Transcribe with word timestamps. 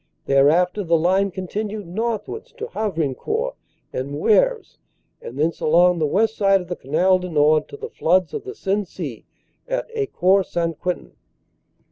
Thereafter 0.25 0.83
the 0.83 0.97
line 0.97 1.29
continued 1.29 1.85
northwards 1.85 2.51
to 2.53 2.65
Havrincourt 2.65 3.53
and 3.93 4.09
Moeuvres 4.09 4.79
and 5.21 5.37
thence 5.37 5.59
along 5.59 5.99
the 5.99 6.07
west 6.07 6.35
side 6.35 6.59
of 6.59 6.69
the 6.69 6.75
Canal 6.75 7.19
du 7.19 7.29
Nord 7.29 7.67
to 7.67 7.77
the 7.77 7.91
floods 7.91 8.33
of 8.33 8.43
the 8.43 8.55
Sensee 8.55 9.25
at 9.67 9.87
Ecourt 9.95 10.47
St. 10.47 10.79
Quentin. 10.79 11.11